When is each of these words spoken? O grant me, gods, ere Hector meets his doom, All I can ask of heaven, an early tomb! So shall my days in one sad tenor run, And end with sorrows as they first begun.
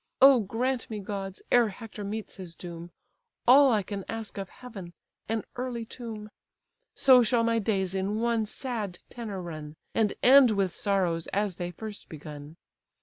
O 0.19 0.39
grant 0.39 0.89
me, 0.89 0.97
gods, 0.97 1.43
ere 1.51 1.69
Hector 1.69 2.03
meets 2.03 2.37
his 2.37 2.55
doom, 2.55 2.89
All 3.47 3.71
I 3.71 3.83
can 3.83 4.03
ask 4.09 4.39
of 4.39 4.49
heaven, 4.49 4.93
an 5.29 5.43
early 5.57 5.85
tomb! 5.85 6.31
So 6.95 7.21
shall 7.21 7.43
my 7.43 7.59
days 7.59 7.93
in 7.93 8.15
one 8.19 8.47
sad 8.47 8.97
tenor 9.11 9.39
run, 9.39 9.75
And 9.93 10.15
end 10.23 10.49
with 10.49 10.73
sorrows 10.73 11.27
as 11.27 11.57
they 11.57 11.69
first 11.69 12.09
begun. 12.09 12.55